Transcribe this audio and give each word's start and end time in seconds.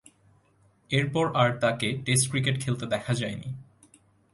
এরপর 0.89 1.25
আর 1.35 1.49
তাকে 1.59 1.87
টেস্ট 2.05 2.25
ক্রিকেট 2.31 2.55
খেলতে 2.63 2.85
দেখা 2.85 3.13
যায়নি। 3.13 3.49